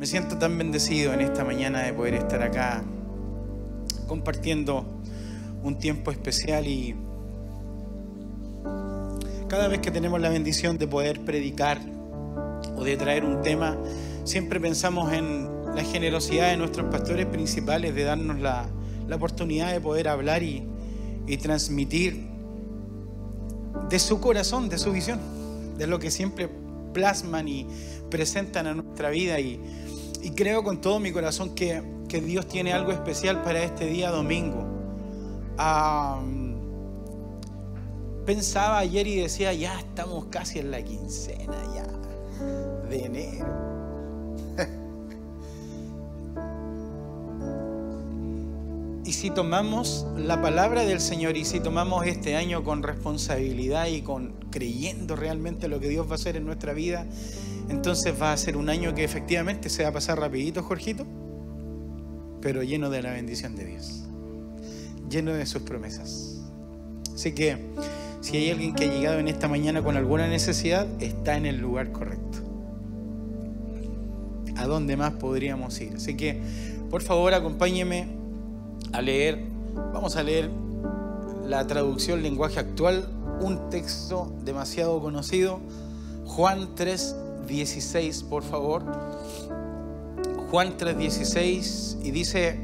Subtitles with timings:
[0.00, 2.82] Me siento tan bendecido en esta mañana de poder estar acá
[4.06, 4.86] compartiendo
[5.62, 6.96] un tiempo especial y
[9.46, 11.82] cada vez que tenemos la bendición de poder predicar
[12.78, 13.76] o de traer un tema,
[14.24, 18.70] siempre pensamos en la generosidad de nuestros pastores principales de darnos la,
[19.12, 20.66] oportunidad de poder hablar y,
[21.26, 22.26] y transmitir
[23.90, 25.20] de su corazón, de su visión,
[25.76, 26.48] de lo que siempre
[26.94, 27.66] plasman y
[28.08, 29.60] presentan a nuestra vida y,
[30.22, 34.66] y creo con todo mi corazón que, Dios tiene algo especial para este día domingo.
[38.26, 41.86] pensaba ayer y decía, ya estamos casi en la quincena ya
[42.88, 43.46] de enero.
[49.04, 54.02] y si tomamos la palabra del Señor y si tomamos este año con responsabilidad y
[54.02, 57.06] con creyendo realmente lo que Dios va a hacer en nuestra vida,
[57.70, 61.06] entonces va a ser un año que efectivamente se va a pasar rapidito, Jorgito,
[62.42, 64.04] pero lleno de la bendición de Dios,
[65.08, 66.40] lleno de sus promesas.
[67.14, 67.58] Así que
[68.20, 71.58] si hay alguien que ha llegado en esta mañana con alguna necesidad, está en el
[71.58, 72.38] lugar correcto.
[74.56, 75.94] ¿A dónde más podríamos ir?
[75.96, 76.42] Así que,
[76.90, 78.08] por favor, acompáñeme
[78.92, 79.42] a leer,
[79.92, 80.50] vamos a leer
[81.46, 83.08] la traducción lenguaje actual,
[83.40, 85.60] un texto demasiado conocido,
[86.26, 88.82] Juan 3, 16, por favor.
[90.50, 92.58] Juan 3:16 y dice,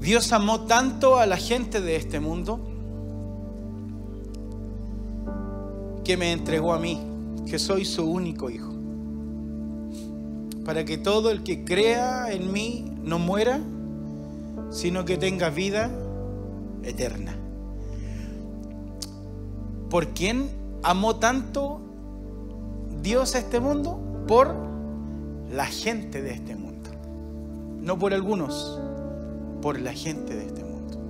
[0.00, 2.60] Dios amó tanto a la gente de este mundo
[6.02, 7.00] que me entregó a mí,
[7.48, 8.72] que soy su único hijo,
[10.64, 13.60] para que todo el que crea en mí no muera,
[14.70, 15.90] sino que tenga vida
[16.82, 17.36] eterna.
[19.88, 20.48] ¿Por quién
[20.82, 21.80] amó tanto
[23.02, 24.09] Dios a este mundo?
[24.30, 24.54] Por
[25.52, 26.88] la gente de este mundo.
[27.80, 28.78] No por algunos,
[29.60, 31.00] por la gente de este mundo.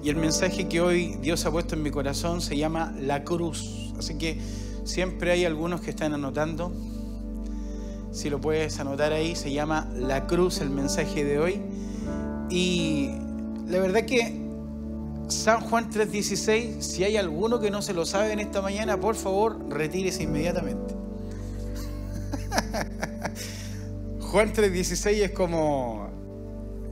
[0.00, 3.92] Y el mensaje que hoy Dios ha puesto en mi corazón se llama la cruz.
[3.98, 4.38] Así que
[4.84, 6.72] siempre hay algunos que están anotando.
[8.12, 11.60] Si lo puedes anotar ahí, se llama la cruz el mensaje de hoy.
[12.48, 13.10] Y
[13.66, 14.40] la verdad que
[15.26, 19.16] San Juan 3:16, si hay alguno que no se lo sabe en esta mañana, por
[19.16, 20.93] favor, retírese inmediatamente.
[24.34, 26.08] Juan 3.16 es como...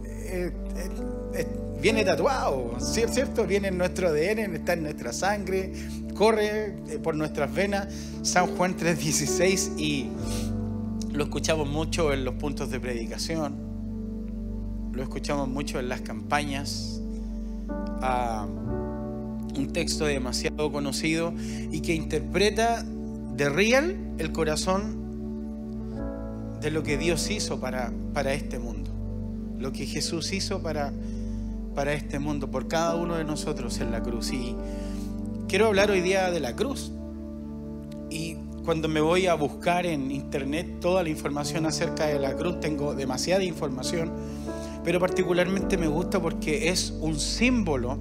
[0.04, 0.88] Eh, eh,
[1.34, 1.46] eh,
[1.80, 3.48] viene tatuado, ¿cierto?
[3.48, 5.72] Viene en nuestro ADN, está en nuestra sangre,
[6.14, 7.92] corre por nuestras venas.
[8.22, 10.12] San Juan 3.16 y
[11.10, 17.02] lo escuchamos mucho en los puntos de predicación, lo escuchamos mucho en las campañas.
[17.68, 18.46] Ah,
[19.56, 21.34] un texto demasiado conocido
[21.72, 25.01] y que interpreta de real el corazón
[26.62, 28.90] de lo que Dios hizo para, para este mundo,
[29.58, 30.92] lo que Jesús hizo para,
[31.74, 34.32] para este mundo, por cada uno de nosotros en la cruz.
[34.32, 34.54] Y
[35.48, 36.92] quiero hablar hoy día de la cruz.
[38.10, 42.60] Y cuando me voy a buscar en internet toda la información acerca de la cruz,
[42.60, 44.12] tengo demasiada información,
[44.84, 47.98] pero particularmente me gusta porque es un símbolo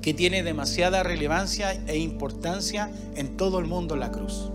[0.00, 4.50] que tiene demasiada relevancia e importancia en todo el mundo la cruz.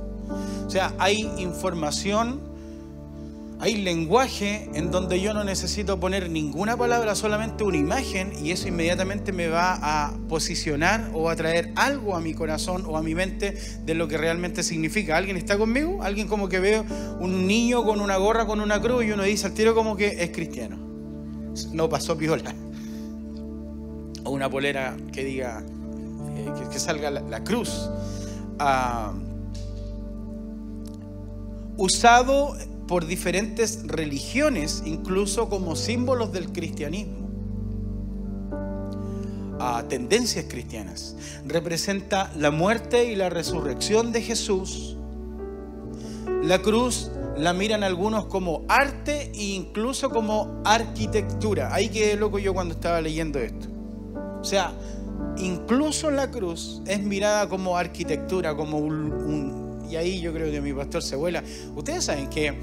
[0.65, 2.48] O sea, hay información
[3.61, 8.69] hay lenguaje en donde yo no necesito poner ninguna palabra, solamente una imagen y eso
[8.69, 13.15] inmediatamente me va a posicionar o a traer algo a mi corazón o a mi
[13.15, 15.17] mente de lo que realmente significa.
[15.17, 16.01] ¿Alguien está conmigo?
[16.01, 16.85] ¿Alguien como que veo
[17.19, 20.23] un niño con una gorra con una cruz y uno dice al tiro como que
[20.23, 20.77] es cristiano?
[21.73, 22.55] No pasó piola.
[24.23, 25.61] O una polera que diga
[26.37, 27.89] eh, que, salga la, cruz.
[28.57, 29.11] Ah,
[31.75, 32.55] usado
[32.89, 37.29] por diferentes religiones, incluso como símbolos del cristianismo,
[39.59, 41.15] a tendencias cristianas.
[41.45, 44.97] Representa la muerte y la resurrección de Jesús.
[46.41, 51.71] La cruz la miran algunos como arte e incluso como arquitectura.
[51.71, 53.67] Ahí quedé loco yo cuando estaba leyendo esto.
[54.41, 54.73] O sea,
[55.37, 59.58] incluso la cruz es mirada como arquitectura, como un
[59.89, 61.43] y ahí yo creo que mi pastor se vuela.
[61.75, 62.53] Ustedes saben que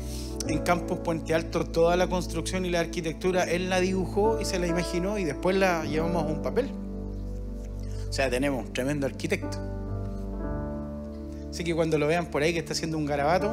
[0.49, 4.59] en Campos Puente Alto toda la construcción y la arquitectura él la dibujó y se
[4.59, 6.71] la imaginó y después la llevamos a un papel.
[8.09, 9.59] O sea, tenemos tremendo arquitecto.
[11.51, 13.49] Así que cuando lo vean por ahí que está haciendo un garabato,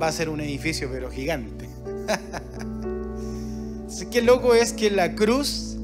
[0.00, 1.68] va a ser un edificio pero gigante.
[3.88, 5.76] Así que loco es que la cruz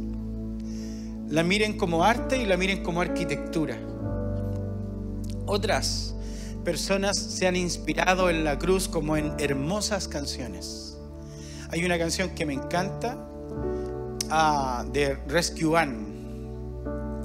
[1.29, 3.77] la miren como arte y la miren como arquitectura.
[5.47, 6.14] Otras
[6.65, 10.97] personas se han inspirado en la cruz como en hermosas canciones.
[11.71, 13.29] Hay una canción que me encanta
[14.31, 16.15] ah, de Rescue One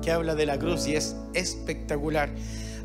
[0.01, 2.29] que habla de la cruz y es espectacular.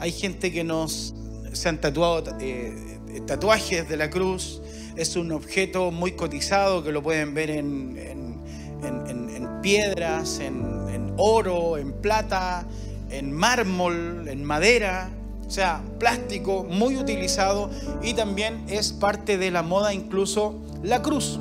[0.00, 1.14] Hay gente que nos
[1.52, 4.60] se han tatuado eh, tatuajes de la cruz.
[4.96, 11.92] Es un objeto muy cotizado que lo pueden ver en, en piedras, en oro, en
[11.92, 12.66] plata,
[13.10, 15.10] en mármol, en madera.
[15.46, 17.70] O sea, plástico muy utilizado
[18.02, 21.38] y también es parte de la moda incluso la cruz.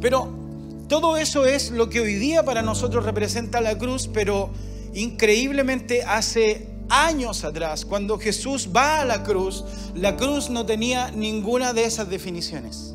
[0.00, 0.28] Pero
[0.88, 4.50] todo eso es lo que hoy día para nosotros representa la cruz, pero
[4.94, 9.64] increíblemente hace años atrás, cuando Jesús va a la cruz,
[9.94, 12.94] la cruz no tenía ninguna de esas definiciones.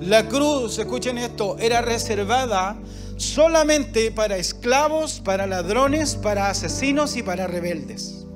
[0.00, 2.76] La cruz, escuchen esto, era reservada
[3.16, 8.26] solamente para esclavos, para ladrones, para asesinos y para rebeldes.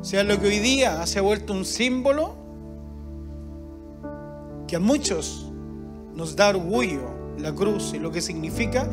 [0.00, 2.36] O sea, lo que hoy día se ha vuelto un símbolo
[4.66, 5.50] que a muchos
[6.14, 8.88] nos da orgullo la cruz y lo que significa.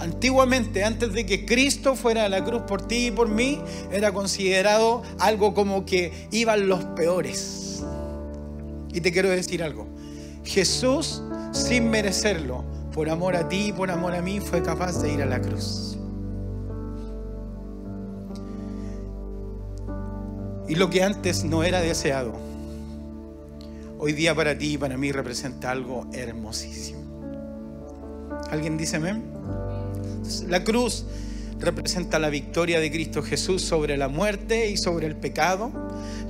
[0.00, 3.60] Antiguamente, antes de que Cristo fuera a la cruz por ti y por mí,
[3.92, 7.82] era considerado algo como que iban los peores.
[8.92, 9.86] Y te quiero decir algo.
[10.44, 11.22] Jesús,
[11.52, 15.26] sin merecerlo, por amor a ti por amor a mí, fue capaz de ir a
[15.26, 15.98] la cruz.
[20.68, 22.32] Y lo que antes no era deseado,
[23.98, 27.00] hoy día para ti y para mí representa algo hermosísimo.
[28.50, 29.24] ¿Alguien dice amén?
[30.46, 31.04] La cruz
[31.58, 35.72] representa la victoria de Cristo Jesús sobre la muerte y sobre el pecado.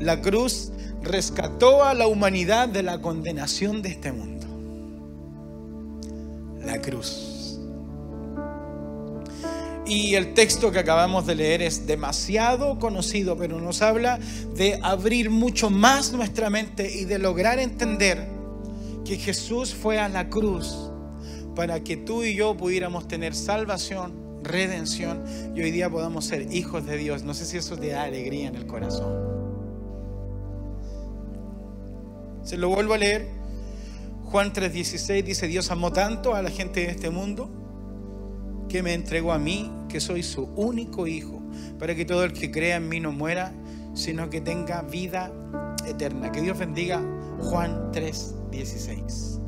[0.01, 0.73] La cruz
[1.03, 4.34] rescató a la humanidad de la condenación de este mundo
[6.65, 7.59] la cruz.
[9.87, 14.19] Y el texto que acabamos de leer es demasiado conocido, pero nos habla
[14.57, 18.27] de abrir mucho más nuestra mente y de lograr entender
[19.05, 20.91] que Jesús fue a la cruz
[21.55, 25.23] para que tú y yo pudiéramos tener salvación, redención
[25.55, 27.23] y hoy día podamos ser hijos de Dios.
[27.23, 29.35] No sé si eso te da alegría en el corazón.
[32.43, 33.44] Se lo vuelvo a leer.
[34.35, 37.49] Juan 3:16 dice, Dios amó tanto a la gente de este mundo
[38.69, 41.41] que me entregó a mí, que soy su único hijo,
[41.79, 43.53] para que todo el que crea en mí no muera,
[43.95, 45.33] sino que tenga vida
[45.87, 46.33] eterna.
[46.33, 47.01] Que Dios bendiga
[47.43, 49.41] Juan 3:16.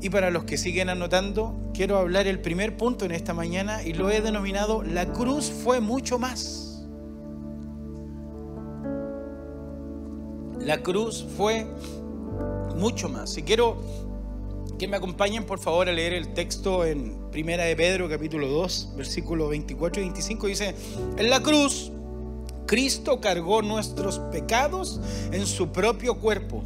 [0.00, 3.92] Y para los que siguen anotando, quiero hablar el primer punto en esta mañana y
[3.92, 6.86] lo he denominado La cruz fue mucho más.
[10.60, 11.66] La cruz fue
[12.76, 13.36] mucho más.
[13.36, 13.76] Y quiero
[14.78, 18.92] que me acompañen por favor a leer el texto en Primera de Pedro capítulo 2,
[18.96, 20.46] versículo 24 y 25.
[20.46, 20.74] Dice,
[21.16, 21.90] en la cruz
[22.66, 25.00] Cristo cargó nuestros pecados
[25.32, 26.62] en su propio cuerpo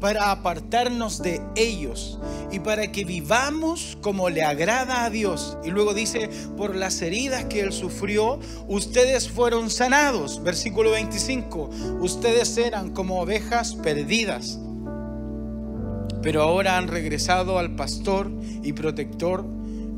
[0.00, 2.18] para apartarnos de ellos
[2.52, 5.56] y para que vivamos como le agrada a Dios.
[5.64, 8.38] Y luego dice, por las heridas que Él sufrió,
[8.68, 10.42] ustedes fueron sanados.
[10.42, 14.58] Versículo 25, ustedes eran como ovejas perdidas
[16.26, 18.28] pero ahora han regresado al pastor
[18.64, 19.44] y protector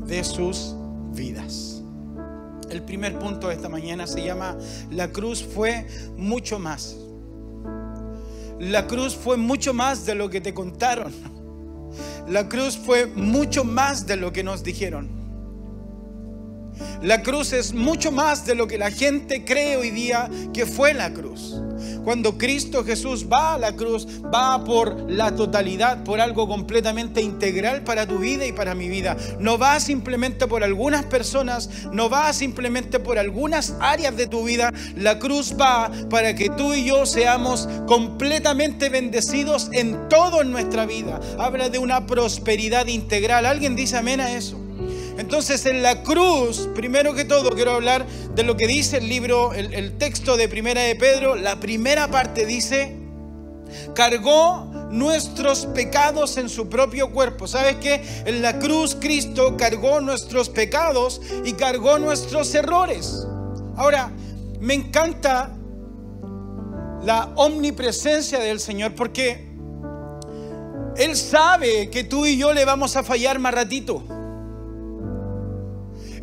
[0.05, 0.75] de sus
[1.15, 1.81] vidas.
[2.69, 4.55] El primer punto de esta mañana se llama
[4.91, 5.87] La cruz fue
[6.17, 6.95] mucho más.
[8.59, 11.11] La cruz fue mucho más de lo que te contaron.
[12.27, 15.09] La cruz fue mucho más de lo que nos dijeron.
[17.01, 20.93] La cruz es mucho más de lo que la gente cree hoy día que fue
[20.93, 21.59] la cruz.
[22.03, 27.83] Cuando Cristo Jesús va a la cruz, va por la totalidad, por algo completamente integral
[27.83, 29.17] para tu vida y para mi vida.
[29.39, 34.73] No va simplemente por algunas personas, no va simplemente por algunas áreas de tu vida.
[34.95, 40.85] La cruz va para que tú y yo seamos completamente bendecidos en todo en nuestra
[40.85, 41.19] vida.
[41.37, 43.45] Habla de una prosperidad integral.
[43.45, 44.68] ¿Alguien dice amén a eso?
[45.19, 49.53] Entonces en la cruz, primero que todo, quiero hablar de lo que dice el libro,
[49.53, 51.35] el, texto de Primera de Pedro.
[51.35, 52.95] La primera parte dice,
[53.93, 57.47] cargó nuestros pecados en su propio cuerpo.
[57.47, 58.01] ¿Sabes qué?
[58.25, 63.27] En la cruz Cristo cargó nuestros pecados y cargó nuestros errores.
[63.75, 64.11] Ahora,
[64.61, 65.53] me encanta
[67.03, 69.49] la omnipresencia del Señor porque
[70.95, 74.01] Él sabe que tú y yo le vamos a fallar más ratito.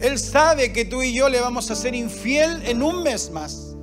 [0.01, 3.77] Él sabe que tú y yo le vamos a ser infiel en un mes más.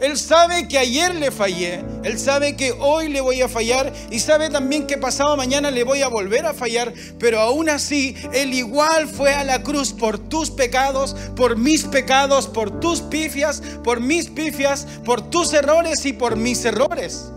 [0.00, 4.18] Él sabe que ayer le fallé Él sabe que hoy le voy a fallar y
[4.18, 8.52] sabe también que pasado mañana le voy a volver a fallar, pero aún así Él
[8.54, 14.00] igual fue a la cruz por tus pecados, por mis pecados, por tus pifias, por
[14.00, 17.30] mis pifias, por tus errores y por mis errores.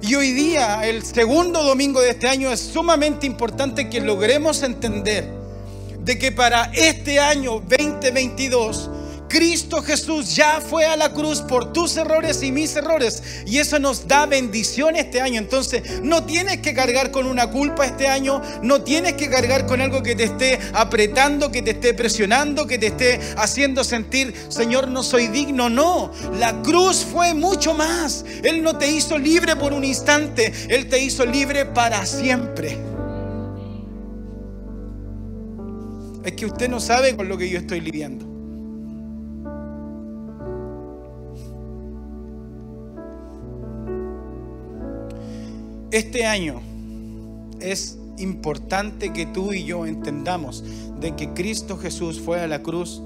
[0.00, 5.41] Y hoy día, el segundo domingo de este año, es sumamente importante que logremos entender
[6.04, 8.90] de que para este año 2022,
[9.32, 13.22] Cristo Jesús ya fue a la cruz por tus errores y mis errores.
[13.46, 15.38] Y eso nos da bendición este año.
[15.38, 18.42] Entonces, no tienes que cargar con una culpa este año.
[18.62, 22.76] No tienes que cargar con algo que te esté apretando, que te esté presionando, que
[22.76, 25.70] te esté haciendo sentir, Señor, no soy digno.
[25.70, 28.26] No, la cruz fue mucho más.
[28.42, 30.52] Él no te hizo libre por un instante.
[30.68, 32.91] Él te hizo libre para siempre.
[36.24, 38.26] Es que usted no sabe con lo que yo estoy lidiando.
[45.90, 46.62] Este año
[47.60, 50.64] es importante que tú y yo entendamos
[51.00, 53.02] de que Cristo Jesús fue a la cruz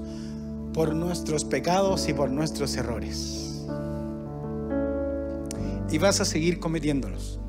[0.73, 3.65] por nuestros pecados y por nuestros errores.
[5.91, 7.39] Y vas a seguir cometiéndolos.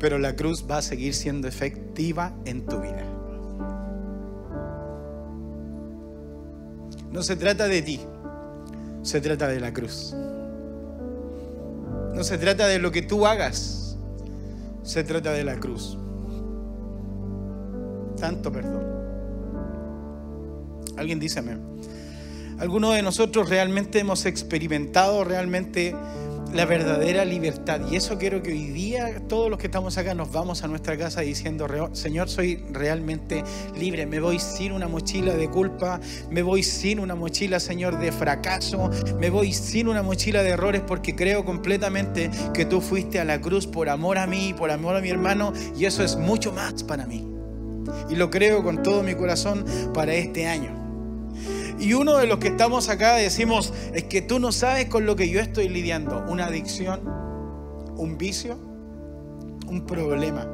[0.00, 3.13] Pero la cruz va a seguir siendo efectiva en tu vida.
[7.14, 8.00] No se trata de ti,
[9.02, 10.12] se trata de la cruz.
[12.12, 13.96] No se trata de lo que tú hagas,
[14.82, 15.96] se trata de la cruz.
[18.16, 18.82] Santo perdón.
[20.96, 21.56] Alguien díceme,
[22.58, 25.94] ¿algunos de nosotros realmente hemos experimentado realmente
[26.54, 27.80] la verdadera libertad.
[27.90, 30.96] Y eso quiero que hoy día todos los que estamos acá nos vamos a nuestra
[30.96, 33.42] casa diciendo, Señor, soy realmente
[33.76, 34.06] libre.
[34.06, 38.90] Me voy sin una mochila de culpa, me voy sin una mochila, Señor, de fracaso,
[39.18, 43.40] me voy sin una mochila de errores porque creo completamente que tú fuiste a la
[43.40, 46.84] cruz por amor a mí, por amor a mi hermano, y eso es mucho más
[46.84, 47.28] para mí.
[48.08, 50.83] Y lo creo con todo mi corazón para este año.
[51.78, 55.16] Y uno de los que estamos acá decimos, es que tú no sabes con lo
[55.16, 56.24] que yo estoy lidiando.
[56.28, 57.00] Una adicción,
[57.96, 58.56] un vicio,
[59.66, 60.46] un problema,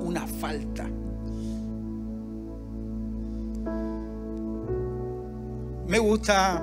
[0.00, 0.88] una falta.
[5.88, 6.62] Me gusta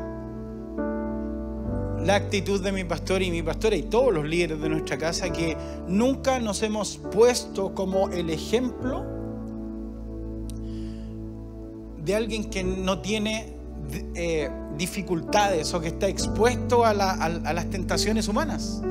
[2.06, 5.32] la actitud de mi pastor y mi pastora y todos los líderes de nuestra casa
[5.32, 5.56] que
[5.88, 9.23] nunca nos hemos puesto como el ejemplo
[12.04, 13.54] de alguien que no tiene
[14.16, 18.82] eh, dificultades o que está expuesto a, las tentaciones humanas.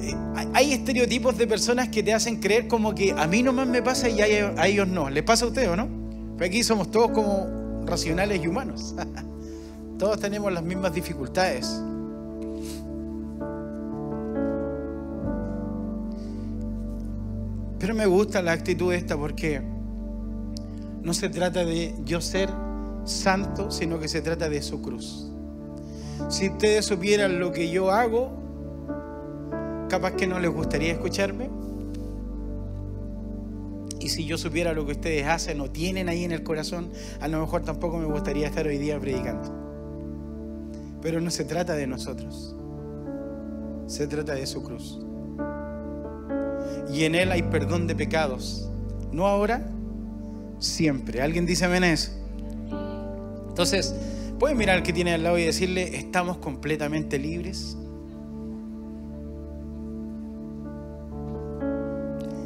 [0.00, 0.14] Eh,
[0.54, 4.08] hay estereotipos de personas que te hacen creer como que a mí nomás me pasa
[4.08, 5.10] y a, ellos no.
[5.10, 5.88] ¿Les pasa a ustedes o no?
[6.36, 8.94] Pero aquí somos todos como racionales y humanos.
[9.98, 11.82] todos tenemos las mismas dificultades.
[17.78, 19.62] Pero me gusta la actitud esta porque
[21.02, 22.50] no se trata de yo ser
[23.04, 25.30] santo, sino que se trata de su cruz.
[26.28, 28.30] Si ustedes supieran lo que yo hago,
[29.88, 31.50] capaz que no les gustaría escucharme.
[33.98, 36.90] Y si yo supiera lo que ustedes hacen o tienen ahí en el corazón,
[37.20, 39.52] a lo mejor tampoco me gustaría estar hoy día predicando.
[41.02, 42.56] Pero no se trata de nosotros,
[43.86, 45.00] se trata de su cruz.
[46.92, 48.70] Y en Él hay perdón de pecados,
[49.12, 49.70] no ahora,
[50.60, 51.22] siempre.
[51.22, 52.12] ¿Alguien dice amén eso?
[53.48, 53.94] Entonces,
[54.38, 57.76] pueden mirar al que tiene al lado y decirle, estamos completamente libres.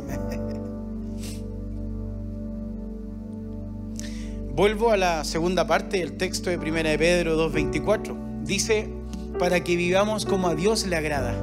[4.55, 8.43] Vuelvo a la segunda parte del texto de 1 de Pedro 2.24.
[8.45, 8.89] Dice,
[9.39, 11.35] para que vivamos como a Dios le agrada.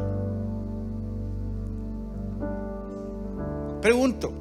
[3.81, 4.40] Pregunto,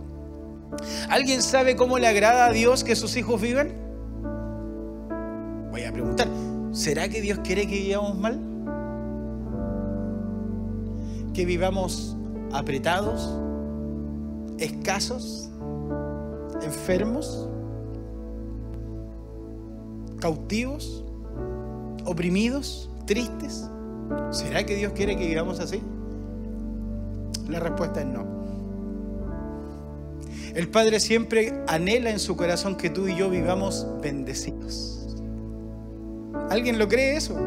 [1.11, 3.73] ¿Alguien sabe cómo le agrada a Dios que sus hijos vivan?
[5.73, 6.29] Voy a preguntar,
[6.71, 8.39] ¿será que Dios quiere que vivamos mal?
[11.35, 12.17] ¿Que vivamos
[12.53, 13.29] apretados,
[14.59, 15.51] escasos,
[16.63, 17.49] enfermos,
[20.21, 21.05] cautivos,
[22.05, 23.69] oprimidos, tristes?
[24.31, 25.83] ¿Será que Dios quiere que vivamos así?
[27.49, 28.40] La respuesta es no.
[30.55, 35.07] El Padre siempre anhela en su corazón que tú y yo vivamos bendecidos.
[36.51, 37.39] ¿Alguien lo cree eso?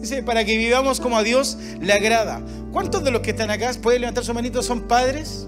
[0.00, 2.42] Dice, para que vivamos como a Dios le agrada.
[2.72, 5.46] ¿Cuántos de los que están acá, pueden levantar su manito, son padres?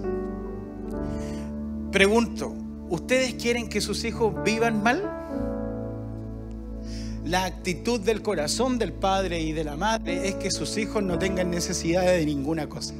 [1.91, 2.55] Pregunto,
[2.89, 5.13] ¿ustedes quieren que sus hijos vivan mal?
[7.25, 11.19] La actitud del corazón del padre y de la madre es que sus hijos no
[11.19, 12.93] tengan necesidad de ninguna cosa.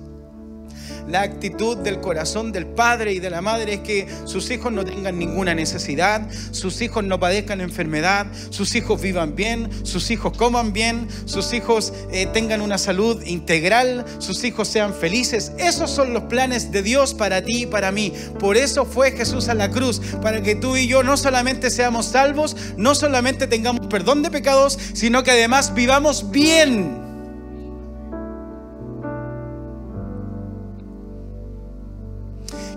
[1.07, 4.83] La actitud del corazón del padre y de la madre es que sus hijos no
[4.83, 10.73] tengan ninguna necesidad, sus hijos no padezcan enfermedad, sus hijos vivan bien, sus hijos coman
[10.73, 15.53] bien, sus hijos eh, tengan una salud integral, sus hijos sean felices.
[15.57, 18.11] Esos son los planes de Dios para ti y para mí.
[18.39, 22.07] Por eso fue Jesús a la cruz, para que tú y yo no solamente seamos
[22.07, 27.06] salvos, no solamente tengamos perdón de pecados, sino que además vivamos bien.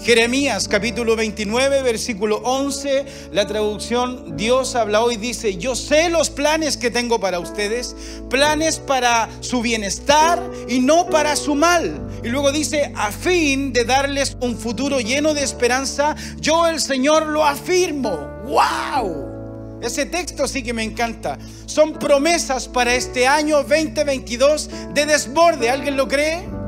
[0.02, 6.78] Jeremías capítulo 29, versículo 11, la traducción Dios habla hoy, dice, yo sé los planes
[6.78, 7.95] que tengo para ustedes,
[8.30, 12.00] planes para su bienestar y no para su mal.
[12.25, 17.26] Y luego dice, a fin de darles un futuro lleno de esperanza, yo el Señor
[17.26, 18.26] lo afirmo.
[18.45, 19.80] ¡Wow!
[19.83, 21.38] Ese texto sí que me encanta.
[21.66, 25.69] Son promesas para este año 2022 de desborde.
[25.69, 26.60] ¿Alguien lo cree?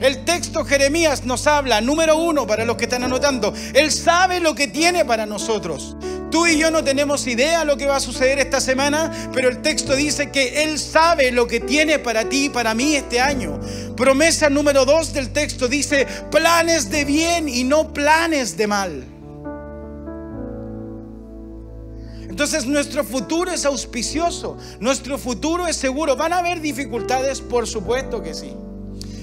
[0.00, 4.54] El texto Jeremías nos habla, número uno, para los que están anotando, Él sabe lo
[4.54, 5.94] que tiene para nosotros.
[6.30, 9.60] Tú y yo no tenemos idea lo que va a suceder esta semana, pero el
[9.60, 13.60] texto dice que Él sabe lo que tiene para ti y para mí este año.
[13.94, 19.04] Promesa número dos del texto dice, planes de bien y no planes de mal.
[22.26, 26.16] Entonces nuestro futuro es auspicioso, nuestro futuro es seguro.
[26.16, 27.42] ¿Van a haber dificultades?
[27.42, 28.54] Por supuesto que sí.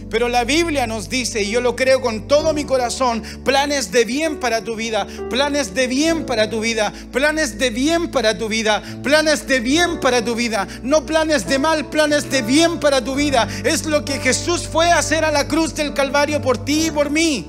[0.10, 4.06] Pero la Biblia nos dice, y yo lo creo con todo mi corazón, planes de
[4.06, 8.48] bien para tu vida, planes de bien para tu vida, planes de bien para tu
[8.48, 13.04] vida, planes de bien para tu vida, no planes de mal, planes de bien para
[13.04, 13.48] tu vida.
[13.66, 16.92] Es lo que Jesús fue a hacer a la cruz del Calvario por ti y
[16.92, 17.46] por mí.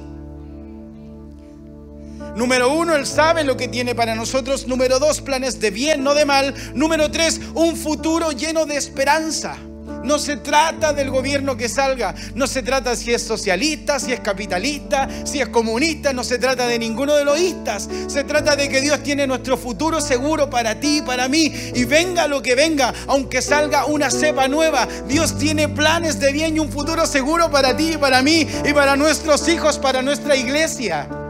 [2.34, 4.66] Número uno, Él sabe lo que tiene para nosotros.
[4.66, 6.54] Número dos, planes de bien, no de mal.
[6.74, 9.56] Número tres, un futuro lleno de esperanza.
[10.04, 14.20] No se trata del gobierno que salga, no se trata si es socialista, si es
[14.20, 17.88] capitalista, si es comunista, no se trata de ninguno de los istas.
[18.06, 21.52] Se trata de que Dios tiene nuestro futuro seguro para ti y para mí.
[21.74, 26.56] Y venga lo que venga, aunque salga una cepa nueva, Dios tiene planes de bien
[26.56, 30.36] y un futuro seguro para ti y para mí y para nuestros hijos, para nuestra
[30.36, 31.27] iglesia.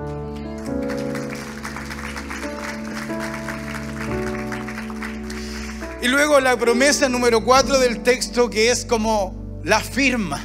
[6.01, 9.35] Y luego la promesa número cuatro del texto que es como
[9.65, 10.41] la firma.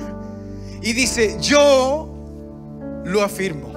[0.81, 2.13] Y dice, yo
[3.05, 3.69] lo afirmo.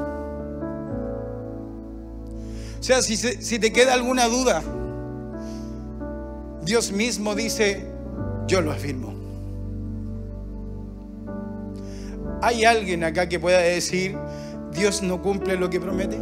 [2.79, 4.63] O sea, si, si te queda alguna duda,
[6.63, 7.85] Dios mismo dice,
[8.47, 9.15] yo lo afirmo.
[12.43, 14.17] ¿Hay alguien acá que pueda decir,
[14.73, 16.17] Dios no cumple lo que promete?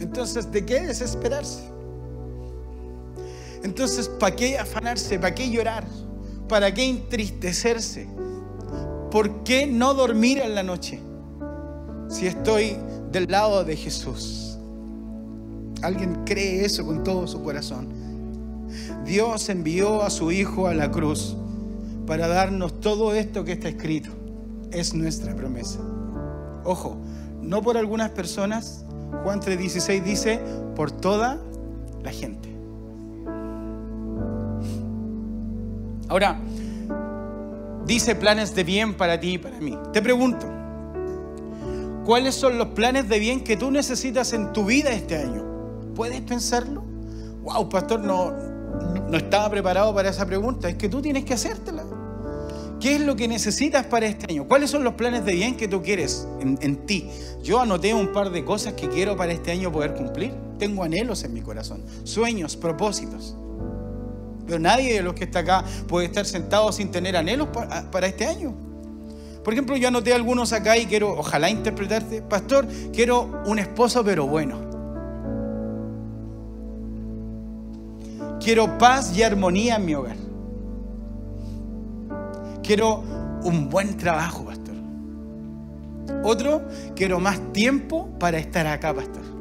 [0.00, 1.75] Entonces, ¿de qué desesperarse?
[3.66, 5.18] Entonces, ¿para qué afanarse?
[5.18, 5.84] ¿Para qué llorar?
[6.48, 8.06] ¿Para qué entristecerse?
[9.10, 11.00] ¿Por qué no dormir en la noche
[12.08, 12.76] si estoy
[13.10, 14.56] del lado de Jesús?
[15.82, 17.88] ¿Alguien cree eso con todo su corazón?
[19.04, 21.36] Dios envió a su Hijo a la cruz
[22.06, 24.10] para darnos todo esto que está escrito.
[24.70, 25.80] Es nuestra promesa.
[26.62, 26.98] Ojo,
[27.42, 28.84] no por algunas personas,
[29.24, 30.40] Juan 3:16 dice,
[30.76, 31.40] por toda
[32.04, 32.55] la gente.
[36.08, 36.38] Ahora,
[37.86, 39.76] dice planes de bien para ti y para mí.
[39.92, 40.46] Te pregunto,
[42.04, 45.44] ¿cuáles son los planes de bien que tú necesitas en tu vida este año?
[45.94, 46.84] ¿Puedes pensarlo?
[47.42, 48.32] Wow, pastor, no,
[49.08, 50.68] no estaba preparado para esa pregunta.
[50.68, 51.84] Es que tú tienes que hacértela.
[52.80, 54.46] ¿Qué es lo que necesitas para este año?
[54.46, 57.08] ¿Cuáles son los planes de bien que tú quieres en, en, ti?
[57.42, 60.34] Yo anoté un par de cosas que quiero para este año poder cumplir.
[60.58, 63.34] Tengo anhelos en mi corazón, sueños, propósitos.
[64.46, 67.48] Pero nadie de los que está acá puede estar sentado sin tener anhelos
[67.90, 68.54] para, este año.
[69.42, 74.26] Por ejemplo, yo anoté algunos acá y quiero, ojalá interpretarte, pastor, quiero un esposo pero
[74.26, 74.58] bueno.
[78.40, 80.16] Quiero paz y armonía en mi hogar.
[82.62, 83.02] Quiero
[83.42, 84.74] un buen trabajo, pastor.
[86.22, 86.62] Otro,
[86.94, 89.35] quiero más tiempo para estar acá, pastor.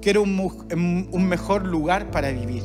[0.00, 2.62] Quiero un, mejor lugar para vivir.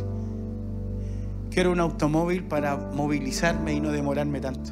[1.52, 4.72] Quiero un automóvil para movilizarme y no demorarme tanto.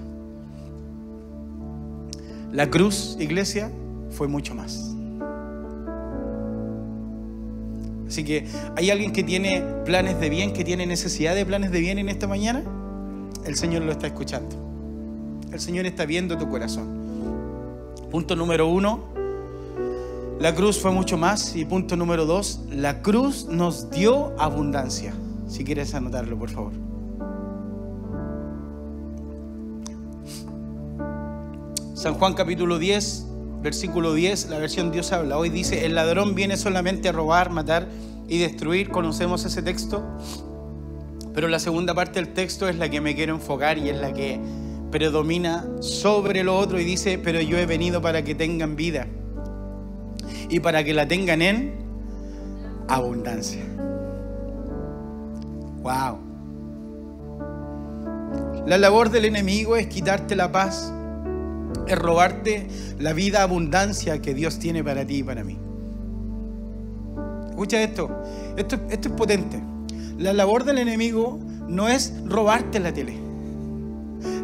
[2.51, 3.71] La cruz, iglesia,
[4.11, 4.95] fue mucho más.
[8.07, 8.47] Así que,
[8.77, 12.09] ¿hay alguien que tiene planes de bien, que tiene necesidad de planes de bien en
[12.09, 12.63] esta mañana?
[13.45, 14.55] El Señor lo está escuchando.
[15.51, 16.87] El Señor está viendo tu corazón.
[18.11, 19.12] Punto número uno,
[20.43, 21.55] La cruz fue mucho más.
[21.55, 25.13] Y punto número dos, la cruz nos dio abundancia.
[25.47, 26.73] Si quieres anotarlo, por favor.
[31.93, 33.25] San Juan capítulo 10,
[33.61, 35.37] versículo 10, la versión Dios habla.
[35.37, 37.87] Hoy dice, el ladrón viene solamente a robar, matar
[38.27, 38.89] y destruir.
[38.89, 40.03] Conocemos ese texto.
[41.33, 44.11] Pero la segunda parte del texto es la que me quiero enfocar y es la
[44.11, 44.41] que
[44.91, 49.07] predomina sobre lo otro y dice, pero yo he venido para que tengan vida
[50.49, 51.73] y para que la tengan en
[52.87, 53.63] abundancia.
[55.81, 56.19] Wow.
[58.65, 60.93] La labor del enemigo es quitarte la paz,
[61.85, 65.57] es robarte la vida abundancia que Dios tiene para ti y para mí.
[67.49, 68.09] Escucha esto,
[68.55, 69.61] esto, esto es potente.
[70.17, 73.17] La labor del enemigo no es robarte la tele.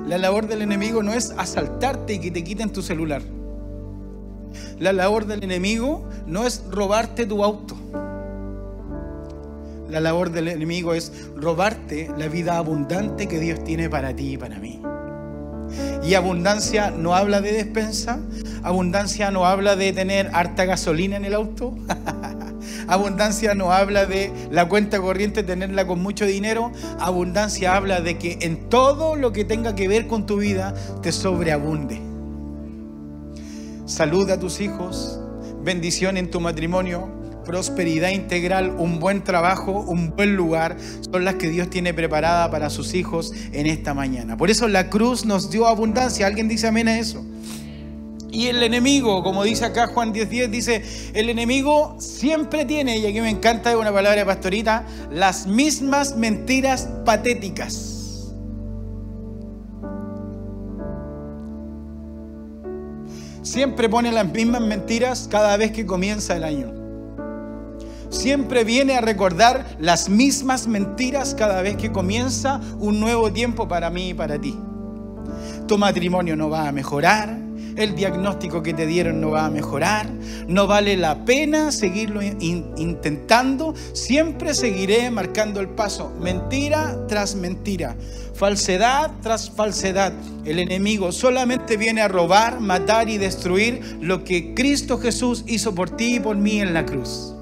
[0.05, 3.21] La labor del enemigo no es asaltarte y que te quiten tu celular.
[4.80, 7.76] La labor del enemigo no es robarte tu auto.
[9.89, 14.38] La labor del enemigo es robarte la vida abundante que Dios tiene para ti y
[14.38, 14.82] para mí.
[16.04, 18.20] Y abundancia no habla de despensa,
[18.63, 21.76] abundancia no habla de tener harta gasolina en el auto,
[22.88, 28.38] abundancia no habla de la cuenta corriente tenerla con mucho dinero, abundancia habla de que
[28.42, 32.09] en todo lo que tenga que ver con tu vida te sobreabunde.
[33.89, 35.19] Salud a tus hijos,
[35.63, 37.10] bendición en tu matrimonio,
[37.43, 40.78] prosperidad integral, un buen trabajo, un buen lugar,
[41.12, 44.38] son las que Dios tiene preparada para sus hijos en esta mañana.
[44.38, 46.28] Por eso la cruz nos dio abundancia.
[46.28, 47.25] ¿Alguien dice amén a eso?
[48.32, 50.84] Y el enemigo, como dice acá Juan 10:10, dice,
[51.15, 57.88] el enemigo siempre tiene, y aquí me encanta una palabra pastorita, las mismas mentiras patéticas.
[63.60, 66.72] Siempre pone las mismas mentiras cada vez que comienza el año.
[68.10, 73.89] Siempre viene a recordar las mismas mentiras cada vez que comienza un nuevo tiempo para
[73.89, 74.58] mí y para ti.
[75.67, 77.38] Tu matrimonio no va a mejorar,
[77.84, 80.08] el diagnóstico que te dieron no va a mejorar,
[80.48, 87.96] no vale la pena seguirlo intentando, siempre seguiré marcando el paso, mentira tras mentira,
[88.34, 90.13] falsedad tras falsedad.
[90.46, 95.89] El enemigo solamente viene a robar, matar y destruir lo que Cristo Jesús hizo por
[95.89, 97.34] ti y por mí en la cruz.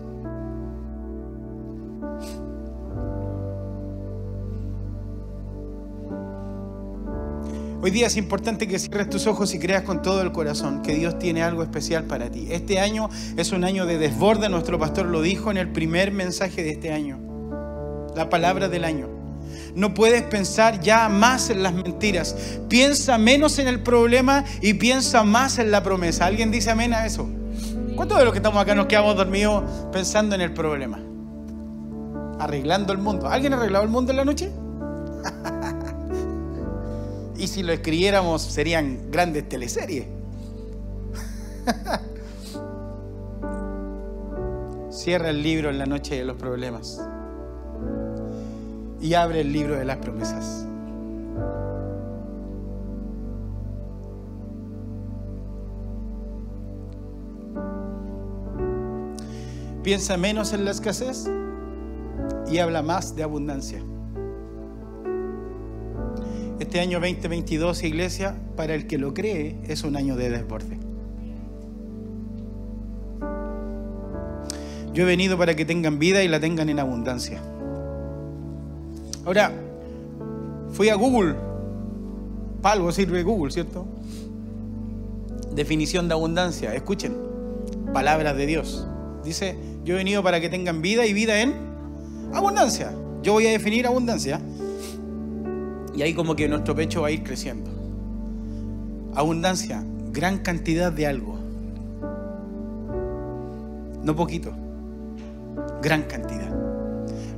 [7.79, 10.95] Hoy día es importante que cierres tus ojos y creas con todo el corazón que
[10.95, 12.47] Dios tiene algo especial para ti.
[12.49, 16.63] Este año es un año de desborde, nuestro pastor lo dijo en el primer mensaje
[16.63, 17.19] de este año,
[18.15, 19.07] la palabra del año.
[19.75, 22.35] No puedes pensar ya más en las mentiras.
[22.67, 26.25] Piensa menos en el problema y piensa más en la promesa.
[26.25, 27.29] ¿Alguien dice amén a eso?
[27.95, 30.99] ¿Cuántos de los que estamos acá nos quedamos dormidos pensando en el problema?
[32.39, 33.29] Arreglando el mundo.
[33.29, 34.51] ¿Alguien ha arreglado el mundo en la noche?
[37.37, 40.07] Y si lo escribiéramos serían grandes teleseries.
[44.89, 46.99] Cierra el libro en la noche de los problemas
[48.99, 50.65] y abre el libro de las promesas.
[59.83, 61.29] Piensa menos en la escasez
[62.49, 63.81] y habla más de abundancia.
[66.59, 70.79] Este año 2022, iglesia, para el que lo cree, es un año de desborde.
[74.91, 77.39] Yo he venido para que tengan vida y la tengan en abundancia.
[79.23, 79.51] Ahora,
[80.71, 81.35] fui a Google.
[82.63, 83.85] Para algo sirve Google, ¿cierto?
[85.53, 86.73] Definición de abundancia.
[86.73, 87.15] Escuchen.
[87.93, 88.87] Palabras de Dios.
[89.23, 91.53] Dice, yo he venido para que tengan vida y vida en
[92.33, 92.91] abundancia.
[93.21, 94.41] Yo voy a definir abundancia.
[95.97, 97.71] Y ahí como que nuestro pecho va a ir creciendo.
[99.15, 101.39] Abundancia, gran cantidad de algo.
[104.03, 104.53] No poquito,
[105.81, 106.55] gran cantidad.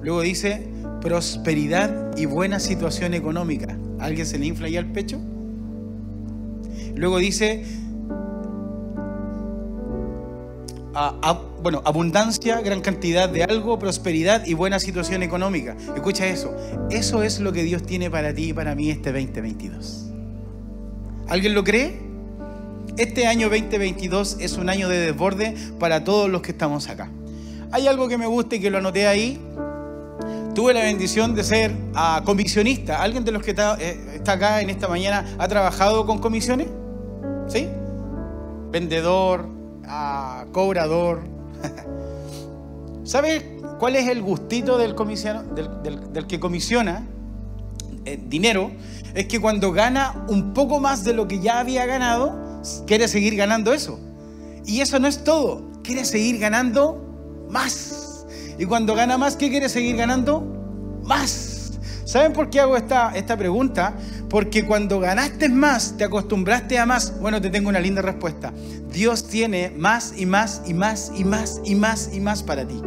[0.03, 0.67] Luego dice
[0.99, 3.77] prosperidad y buena situación económica.
[3.97, 5.21] ¿Alguien se le infla ya el pecho?
[6.95, 7.63] Luego dice
[11.61, 15.75] bueno, abundancia, gran cantidad de algo, prosperidad y buena situación económica.
[15.95, 16.55] Escucha eso.
[16.89, 20.07] Eso es lo que Dios tiene para ti y para mí este 2022.
[21.27, 21.99] ¿Alguien lo cree?
[22.97, 27.09] Este año 2022 es un año de desborde para todos los que estamos acá.
[27.71, 29.39] Hay algo que me gusta y que lo anoté ahí.
[30.55, 33.01] Tuve la bendición de ser uh, comisionista.
[33.01, 36.67] ¿Alguien de los que está, eh, está acá en esta mañana ha trabajado con comisiones?
[37.47, 37.67] ¿Sí?
[38.71, 39.58] Vendedor,
[39.89, 41.21] ah, cobrador.
[43.03, 43.43] ¿Sabes
[43.79, 44.95] cuál es el gustito del,
[46.13, 47.07] del, que comisiona
[48.05, 48.71] eh, dinero?
[49.13, 53.35] Es que cuando gana un poco más de lo que ya había ganado, quiere seguir
[53.35, 53.99] ganando eso.
[54.65, 58.25] Y eso no es todo, quiere seguir ganando más.
[58.59, 60.41] Y cuando gana más, ¿qué quiere seguir ganando?
[61.03, 61.79] Más.
[62.05, 63.95] ¿Saben por qué hago esta, esta pregunta?
[64.29, 67.19] Porque cuando ganaste más, te acostumbraste a más.
[67.19, 68.53] Bueno, te tengo una linda respuesta.
[68.91, 72.79] Dios tiene más y más y más y más y más y más para ti.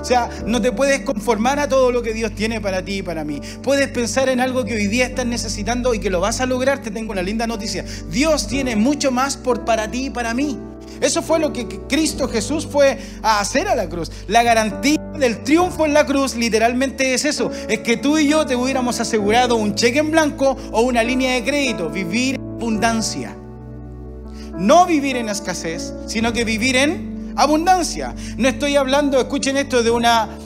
[0.00, 3.02] O sea, no te puedes conformar a todo lo que Dios tiene para ti y
[3.02, 3.40] para mí.
[3.62, 6.82] Puedes pensar en algo que hoy día estás necesitando y que lo vas a lograr.
[6.82, 7.84] Te tengo una linda noticia.
[8.10, 10.58] Dios tiene mucho más por para ti y para mí.
[11.00, 14.10] Eso fue lo que Cristo Jesús fue a hacer a la cruz.
[14.28, 17.50] La garantía del triunfo en la cruz literalmente es eso.
[17.68, 21.34] Es que tú y yo te hubiéramos asegurado un cheque en blanco o una línea
[21.34, 21.90] de crédito.
[21.90, 23.36] Vivir en abundancia.
[24.58, 28.14] No vivir en escasez, sino que vivir en abundancia.
[28.36, 29.90] No estoy hablando, escuchen esto, de,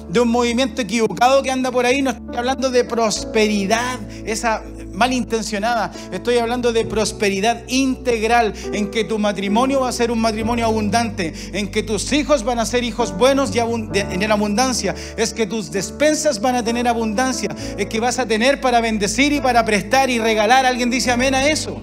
[0.08, 4.62] de un movimiento equivocado que anda por ahí, no estoy hablando de prosperidad, esa
[4.96, 5.92] malintencionada.
[6.10, 11.32] Estoy hablando de prosperidad integral, en que tu matrimonio va a ser un matrimonio abundante,
[11.52, 15.70] en que tus hijos van a ser hijos buenos y en abundancia, es que tus
[15.70, 20.10] despensas van a tener abundancia, es que vas a tener para bendecir y para prestar
[20.10, 20.66] y regalar.
[20.66, 21.80] ¿Alguien dice amén a eso?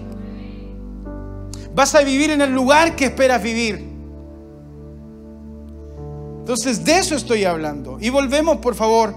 [1.76, 3.94] Vas a vivir en el lugar que esperas vivir.
[6.40, 7.98] Entonces de eso estoy hablando.
[8.02, 9.16] Y volvemos, por favor,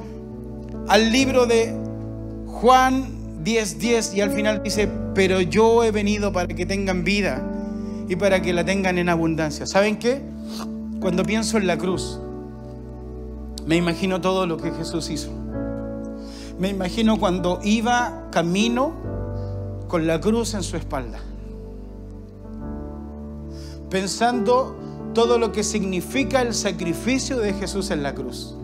[0.89, 1.75] al libro de
[2.47, 3.16] Juan
[3.47, 7.41] 10:10 10, y al final dice, pero yo he venido para que tengan vida
[8.09, 9.67] y para que la tengan en abundancia.
[9.67, 10.21] ¿Saben qué?
[11.01, 12.19] Cuando pienso en la cruz,
[13.65, 15.31] me imagino todo lo que Jesús hizo.
[16.59, 18.95] Me imagino cuando iba camino
[19.87, 21.21] con la cruz en su espalda.
[23.91, 24.77] Pensando
[25.15, 28.57] todo lo que significa el sacrificio de Jesús en la cruz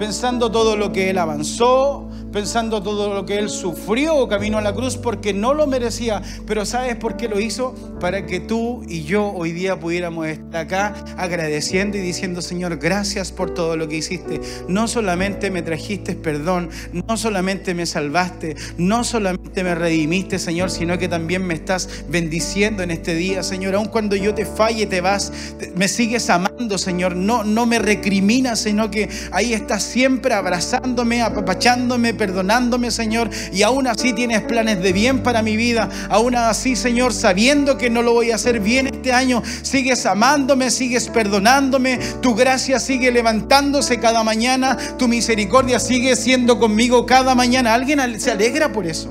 [0.00, 4.74] pensando todo lo que Él avanzó, pensando todo lo que Él sufrió camino a la
[4.74, 6.22] cruz porque no lo merecía.
[6.46, 7.74] Pero ¿sabes por qué lo hizo?
[8.00, 13.32] Para que tú y yo hoy día pudiéramos estar acá agradeciendo y diciendo, Señor, gracias
[13.32, 14.40] por todo lo que hiciste.
[14.68, 20.98] No solamente me trajiste perdón, no solamente me salvaste, no solamente me redimiste, Señor, sino
[20.98, 23.74] que también me estás bendiciendo en este día, Señor.
[23.74, 25.32] Aun cuando yo te falle, te vas,
[25.74, 27.16] me sigues amando, Señor.
[27.16, 33.30] No, no me recriminas, sino que ahí estás siempre abrazándome, apapachándome, perdonándome, Señor.
[33.50, 35.88] Y aún así tienes planes de bien para mi vida.
[36.10, 40.70] Aún así, Señor, sabiendo que no lo voy a hacer bien este año, sigues amándome,
[40.70, 41.98] sigues perdonándome.
[42.20, 44.76] Tu gracia sigue levantándose cada mañana.
[44.98, 47.72] Tu misericordia sigue siendo conmigo cada mañana.
[47.72, 49.08] ¿Alguien se alegra por eso?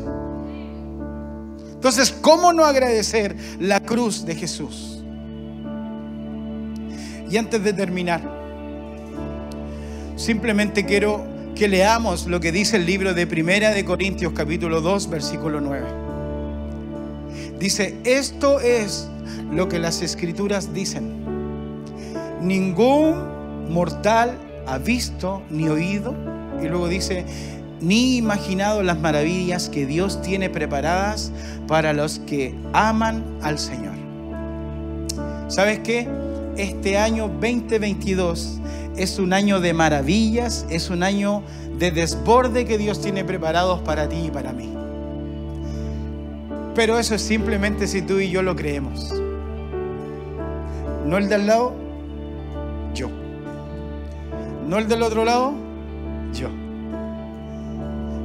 [1.74, 5.04] Entonces, ¿cómo no agradecer la cruz de Jesús?
[7.32, 8.40] Y antes de terminar,
[10.20, 11.26] Simplemente quiero
[11.60, 15.86] que leamos lo que dice el libro de Primera de Corintios capítulo 2 versículo 9.
[17.60, 19.10] Dice, esto es
[19.52, 21.22] lo que las escrituras dicen.
[22.42, 26.16] Ningún mortal ha visto ni oído.
[26.64, 27.26] Y luego dice,
[27.82, 31.34] ni imaginado las maravillas que Dios tiene preparadas
[31.68, 33.96] para los que aman al Señor.
[35.50, 36.08] ¿Sabes qué?
[36.56, 38.59] Este año 2022
[39.00, 41.42] es un año de maravillas, es un año
[41.78, 44.74] de desborde que Dios tiene preparados para ti y para mí.
[46.76, 49.14] Pero eso es simplemente si tú y yo lo creemos.
[51.06, 51.74] No el del lado,
[52.94, 53.10] yo.
[54.68, 55.54] No el del otro lado,
[56.34, 56.50] yo.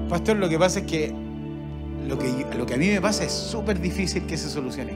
[0.09, 1.15] Pastor, lo que pasa es que
[2.09, 4.95] lo que, lo que a mí me pasa es súper difícil que se solucione.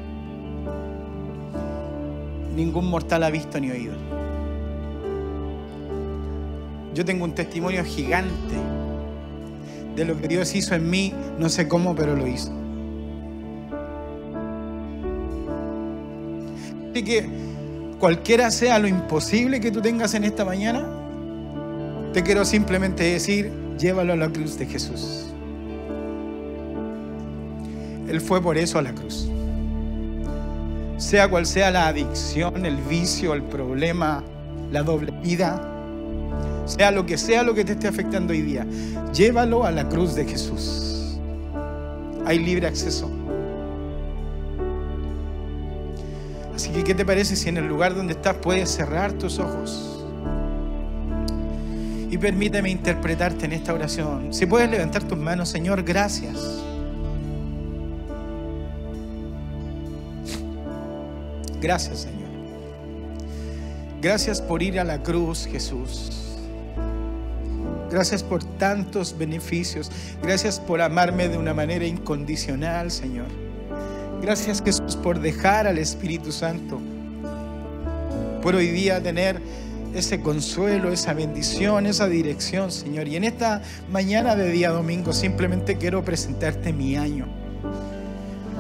[2.57, 4.18] Ningún mortal ha visto ni oído.
[6.95, 8.57] Yo tengo un testimonio gigante
[9.95, 12.53] de lo que Dios hizo en mí, no sé cómo, pero lo hizo.
[16.91, 17.29] Así que
[17.99, 20.87] cualquiera sea lo imposible que tú tengas en esta mañana,
[22.13, 25.27] te quiero simplemente decir, llévalo a la cruz de Jesús.
[28.09, 29.29] Él fue por eso a la cruz.
[30.97, 34.25] Sea cual sea la adicción, el vicio, el problema,
[34.73, 35.78] la doble vida,
[36.69, 38.67] sea lo que sea lo que te esté afectando hoy día,
[39.13, 41.19] llévalo a la cruz de Jesús.
[42.25, 43.11] Hay libre acceso.
[46.55, 50.05] Así que, ¿qué te parece si en el lugar donde estás puedes cerrar tus ojos?
[52.11, 54.35] Y permíteme interpretarte en esta oración.
[54.35, 56.37] Si puedes levantar tus manos, Señor, gracias.
[61.61, 62.29] Gracias, Señor.
[64.01, 66.28] Gracias por ir a la cruz, Jesús.
[67.91, 69.91] Gracias por tantos beneficios.
[70.23, 73.27] Gracias por amarme de una manera incondicional, Señor.
[74.21, 76.81] Gracias, Jesús, por dejar al Espíritu Santo.
[78.43, 79.41] Por hoy día tener
[79.95, 83.09] ese consuelo, esa bendición, esa dirección, Señor.
[83.09, 87.27] Y en esta mañana de día domingo simplemente quiero presentarte mi año.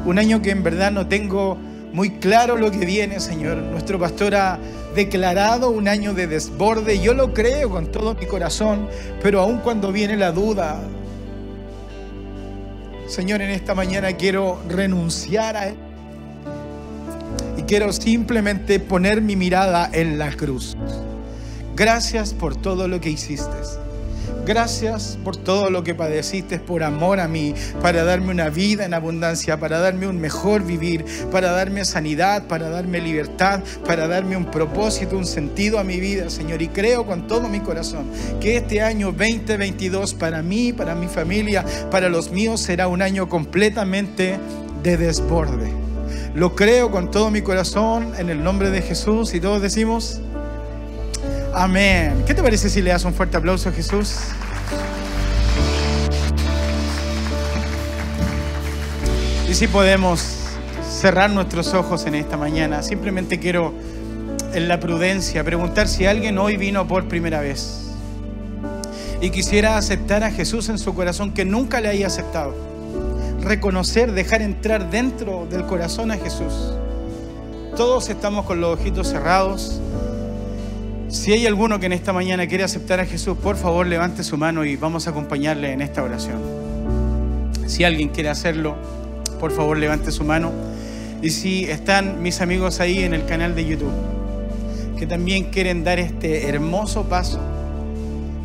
[0.06, 1.58] Un año que en verdad no tengo
[1.92, 3.58] muy claro lo que viene, Señor.
[3.58, 4.58] Nuestro pastor ha
[4.94, 7.00] declarado un año de desborde.
[7.00, 8.88] Yo lo creo con todo mi corazón,
[9.22, 10.80] pero aun cuando viene la duda,
[13.06, 15.76] Señor, en esta mañana quiero renunciar a él.
[17.56, 20.76] Y quiero simplemente poner mi mirada en la cruz.
[21.74, 23.56] Gracias por todo lo que hiciste.
[24.48, 28.94] Gracias por todo lo que padeciste por amor a mí, para darme una vida en
[28.94, 34.46] abundancia, para darme un mejor vivir, para darme sanidad, para darme libertad, para darme un
[34.46, 36.62] propósito, un sentido a mi vida, Señor.
[36.62, 38.06] Y creo con todo mi corazón
[38.40, 43.28] que este año 2022 para mí, para mi familia, para los míos será un año
[43.28, 44.38] completamente
[44.82, 45.70] de desborde.
[46.34, 50.22] Lo creo con todo mi corazón en el nombre de Jesús y todos decimos...
[51.58, 52.22] Amén.
[52.24, 54.14] ¿Qué te parece si le das un fuerte aplauso a Jesús?
[59.50, 60.20] Y si podemos
[60.88, 63.74] cerrar nuestros ojos en esta mañana, simplemente quiero
[64.54, 67.90] en la prudencia preguntar si alguien hoy vino por primera vez
[69.20, 72.54] y quisiera aceptar a Jesús en su corazón que nunca le haya aceptado.
[73.40, 76.52] Reconocer, dejar entrar dentro del corazón a Jesús.
[77.76, 79.80] Todos estamos con los ojitos cerrados.
[81.08, 84.36] Si hay alguno que en esta mañana quiere aceptar a Jesús, por favor levante su
[84.36, 86.38] mano y vamos a acompañarle en esta oración.
[87.66, 88.76] Si alguien quiere hacerlo,
[89.40, 90.52] por favor levante su mano.
[91.22, 93.92] Y si están mis amigos ahí en el canal de YouTube,
[94.98, 97.40] que también quieren dar este hermoso paso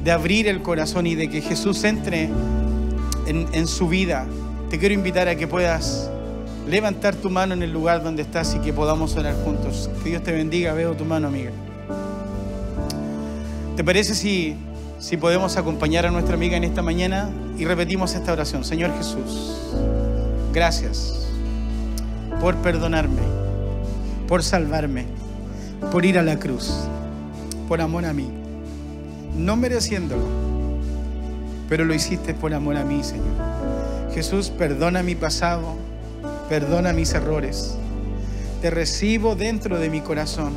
[0.02, 2.30] de abrir el corazón y de que Jesús entre
[3.26, 4.26] en, su vida,
[4.70, 6.10] te quiero invitar a que puedas
[6.66, 9.90] levantar tu mano en el lugar donde estás y que podamos orar juntos.
[10.02, 10.72] Que Dios te bendiga.
[10.74, 11.52] Veo tu mano, amiga.
[13.76, 14.56] ¿Te parece si,
[15.00, 18.64] si podemos acompañar a nuestra amiga en esta mañana y repetimos esta oración?
[18.64, 19.58] Señor Jesús,
[20.54, 21.28] gracias
[22.40, 23.24] por perdonarme,
[24.28, 25.06] por salvarme,
[25.92, 26.72] por ir a la cruz,
[27.68, 28.30] por amor a mí,
[29.36, 30.28] no mereciéndolo,
[31.68, 33.26] pero lo hiciste por amor a mí, Señor.
[34.14, 35.74] Jesús, perdona mi pasado,
[36.48, 37.76] perdona mis errores.
[38.62, 40.54] Te recibo dentro de mi corazón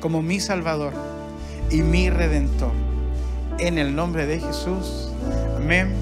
[0.00, 1.15] como mi Salvador
[1.70, 2.72] y mi redentor.
[3.58, 5.10] En el nombre de Jesús.
[5.56, 5.94] Amén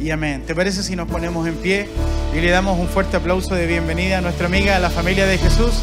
[0.00, 0.44] y amén.
[0.46, 1.88] ¿Te parece si nos ponemos en pie
[2.34, 5.38] y le damos un fuerte aplauso de bienvenida a nuestra amiga, a la familia de
[5.38, 5.82] Jesús?